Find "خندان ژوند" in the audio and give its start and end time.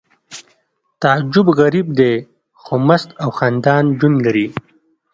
3.37-4.17